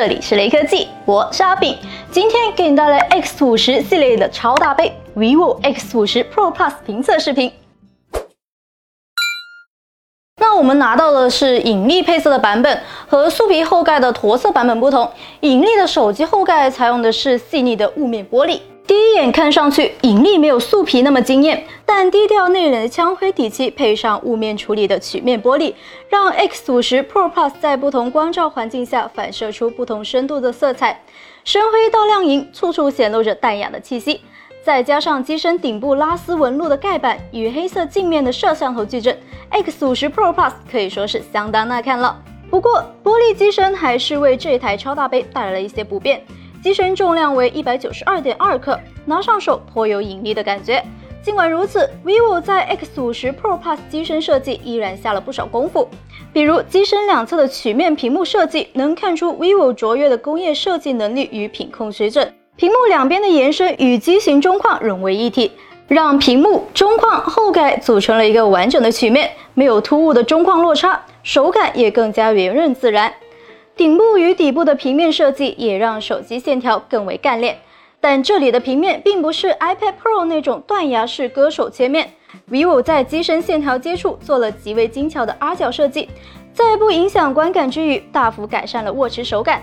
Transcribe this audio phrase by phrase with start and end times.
[0.00, 1.76] 这里是雷科技，我是阿炳，
[2.10, 7.52] 今天给你带来 X 五十系列的超大杯 vivo X 五十 Pro Plus 评测视频。
[10.40, 15.06] 那我们拿到的是引力配色的版本，和素皮后盖的驼色版本不同，
[15.40, 18.58] 引力的手机后盖采用的是细腻的雾面玻璃。
[18.90, 25.72] 第一眼看上去，引力没有素皮那么惊艳，但低调内敛的枪灰底漆配上雾面处理的曲面玻璃，
[26.08, 31.04] 让 X 五十 Pro Plus 在不同光照环境下反射出不同深度的色彩，
[31.44, 34.22] 深灰到亮银，处处显露着淡雅的气息。
[34.64, 39.16] 再加上机身顶部拉丝纹路的盖板与黑色镜面的摄像头矩阵
[39.50, 42.20] ，X 五十 Pro Plus 可以说是相当耐看了。
[42.50, 46.20] 不过，玻璃机身还是为这台超大杯带来了一些不便。
[46.62, 50.82] 机身重量为一百九十二点二克，拿上手颇有引力的感觉。
[51.22, 55.88] 尽管如此，vivo 在 X 五十 Pro Plus 机身设计依然下了不少功夫。
[56.32, 62.32] 比如机身两侧的曲面屏幕设计，能看出 vivo 卓越的工业设计能力与品控水准。
[62.56, 65.50] 屏幕两边的延伸与机型中框融为一体，
[65.88, 73.12] 让屏幕、中框、后盖组成了一个完整的曲面，没有突兀的中框落差，手感也更加圆润自然。
[73.80, 77.58] 顶部与底部的平面设计也让手机线条更为干练，
[77.98, 82.10] 但这里的平面并不是 iPad Pro 那种断崖式割手切面。
[82.50, 86.10] vivo 在机身线条接触做了极为精巧的 R 角设计，
[86.52, 89.62] 在不影响观感之余，大幅改善了握持手感。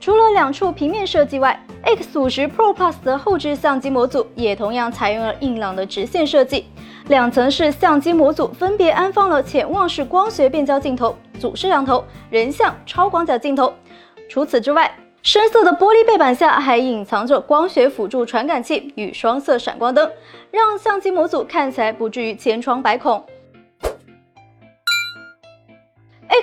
[0.00, 6.64] 除了两处平面设计外，X 五十 Pro Plus 的后置相机模组也同样采用了硬朗的直线设计，
[7.08, 11.16] 两层式相机模组分别安放了潜望式光学变焦镜头。
[11.40, 13.72] 主摄像头、人像、超广角镜头。
[14.28, 20.10] 除此之外，深色的玻璃背板下还隐藏着光学辅助传感器与双色闪光灯，
[20.50, 23.24] 让相机模组看起来不至于千疮百孔。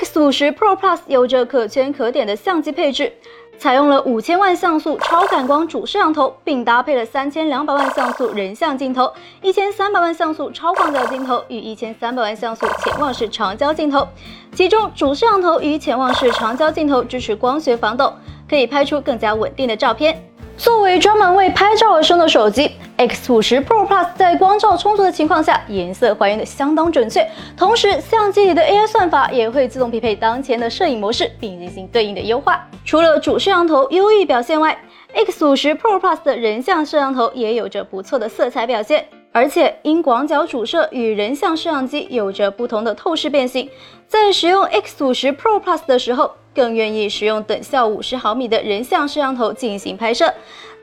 [0.00, 3.12] X 五十 Pro Plus 有着可圈可点的相机配置。
[3.58, 9.12] 采用了五千万像素超感光主摄像头，并搭配了三千两百万像素人像镜头、
[9.42, 14.06] 一千三百万像素超广角镜头与一千三百万像素潜望式长焦镜头。
[14.54, 18.12] 其中，主摄像头与潜望式长焦镜头支持光学防抖，
[18.48, 20.27] 可以拍出更加稳定的照片。
[20.58, 27.24] 作为专门为拍照而生的手机，X 50 Pro Plus 在光照充足的情况下，颜色还原的相当准确。
[27.56, 32.66] 同时，相机里的 AI 算法也会自动匹配当前的摄影模式，并进行对应的优化。
[32.84, 34.76] 除了主摄像头优异表现外
[35.14, 39.06] ，X 五十 Pro Plus 的人像摄像头也有着不错的色彩表现。
[39.38, 43.70] 而且，因广角主摄与人像摄像机有着不同的透视变形，
[44.08, 46.32] 在使用 X 五十 Pro Plus 的时候。
[46.54, 50.34] 更愿意使用等效五十毫米的人像摄像头进行拍摄。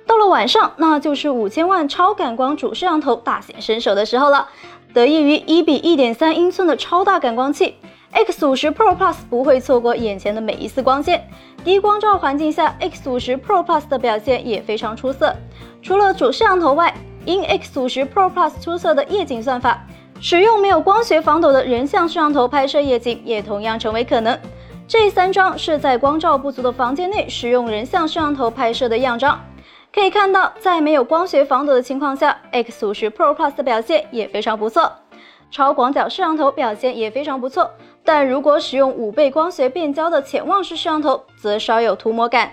[0.08, 4.48] 到了晚上，那就是五千万超感光主摄像头大显身手的时候了。
[4.94, 7.76] 得益于一比一点三英寸的超大感光器
[8.12, 11.28] ，X 五十 Pro Plus 不会错过眼前的每一丝光线。
[11.66, 15.36] 低光照环境下，X 五十 Pro Plus 的表现也非常出色。
[15.82, 16.96] 除了主摄像头外，
[17.26, 19.86] 因 X 五十 Pro Plus 出色的夜景算法，
[20.22, 24.38] 使用没有光学防抖的人像摄像头拍摄夜景也同样成为可能。
[24.88, 29.44] 这三张是在光照不足的房间内使用人像摄像头拍摄的样张，
[29.92, 34.92] 可以看到，在没有光学防抖的情况下，X 五十 Pro Plus 的表现也非常不错，
[35.50, 37.72] 超广角摄像头表现也非常不错。
[38.04, 42.52] 但如果使用五倍光学变焦的潜望式摄像头，则稍有涂抹感。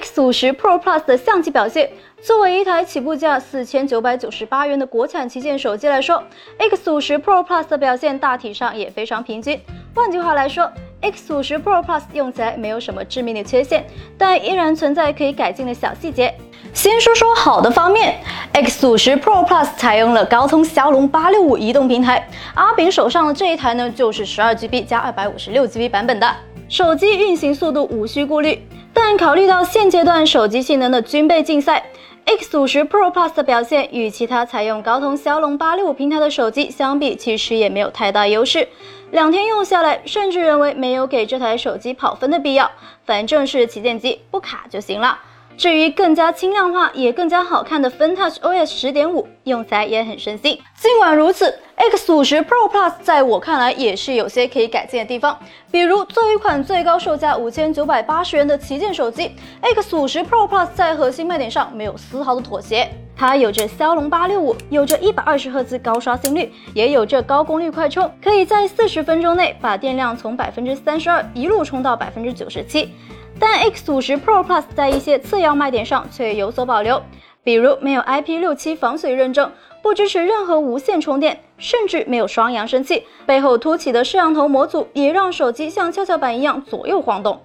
[0.00, 1.90] X 五十 Pro Plus 的相机表现，
[2.22, 6.22] 作为一台起步价四千九百九十八元的国产旗舰手机来说
[6.56, 9.60] ，X 五十 Pro Plus 的表现大体上也非常平均。
[9.94, 10.72] 换句话来说
[11.02, 13.84] ，X 五十 Pro Plus 用起来没有什么致命的缺陷，
[14.16, 16.34] 但依然存在可以改进的小细节。
[16.72, 18.20] 先说说好的方面
[18.54, 26.34] ，X 五十 Pro Plus 采用了高通骁龙八六五移动平台，阿炳手上的这一台呢，就是十二 GB 加二百五十六 GB 版本的
[26.70, 28.64] 手机，运行速度无需顾虑。
[28.94, 31.84] 但考虑到现阶段手机性能的军备竞赛
[32.24, 38.68] ，X 五十 Pro Plus 的表现与其他采用高通骁龙八六五平台的手机相比，其实也没有太大优势。
[39.10, 42.70] 两天用下来，甚至认为没有给这台手机跑分的必要，
[43.04, 45.18] 反正是旗舰机，不卡就行了。
[45.56, 50.56] 至于更加轻量化也更加好看的 FunTouch OS 十点五，用起来也很顺心。
[50.78, 55.38] 尽管如此，X 五十 Pro Plus 在我看来也是有些可以改进的地方。
[55.70, 62.86] 比如，作为一款最高售价五千九百八十元的旗舰手机，X 五十 Pro Plus 在核心卖点上没有丝毫的妥协。
[63.16, 72.94] 它有着骁龙八六五，有着一百二十赫兹高刷新率，也有着高功率快充，可以在四十分钟内把电量从百分之三十二一路充到百分之九十七。
[73.38, 77.02] 但 X 五十 Pro Plus 在一些次要卖点上却有所保留，
[77.42, 79.50] 比如没有 IP67 防水认证，
[79.82, 83.04] 不支持任何无线充电，甚至没有双扬声器。
[83.24, 87.40] 背后凸起的摄像头模组也让手机像跷跷板一样左右晃动。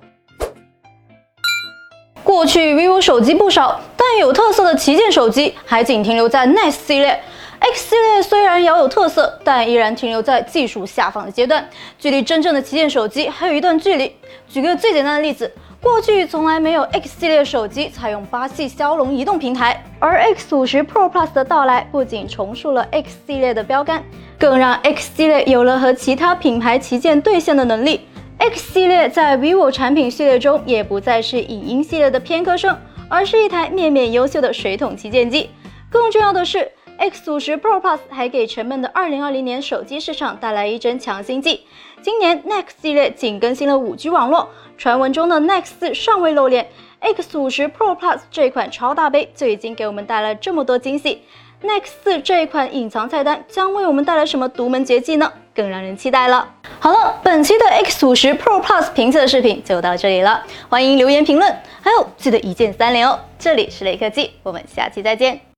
[2.24, 7.22] 过去 vivo 手机不少，但有特色的旗舰手机还仅停留在 Nex 系列。
[7.58, 14.14] X 系列虽然遥有特色，但依然停留在技术下放的阶段，距离真正的旗舰手机还有一段距离。
[14.50, 15.50] 举个最简单的例子。
[15.86, 24.04] 过去从来没有 X 系列手机采用八系骁龙移动平台，而 X 五十 Pro Plus 的到来不仅重塑了 X 系列的标杆，
[24.40, 28.02] 更让 X 系列有了和其他品牌旗舰对线的能力。
[28.40, 32.76] X 系列在 vivo 产品系列中也不再是影音系列的偏科生，
[33.08, 35.52] 而是一台面面优秀的水桶旗舰机。
[35.92, 41.62] 更重要的是，X 五十 Pro Plus 还给沉闷的2020年手机市场带来一针强心剂。
[42.06, 44.48] 今年 Next 系列仅更新了 5G 网络。
[44.78, 46.68] 传闻中的 Next 四尚未露脸
[47.00, 51.24] ，X 五十 Pro Plus 这款超大杯就已经给我们带来这么多惊喜。
[51.64, 55.34] Next 四这一款隐藏菜单将为我们带来什么独门绝技呢？
[55.56, 56.48] 更让人期待了。
[56.80, 63.20] 好了，本期的 X 五十 Pro Plus 评测视频就到这里了，欢迎留言评论，还有记得一键三连哦。
[63.40, 65.46] 这里是雷科技，我们下期再见。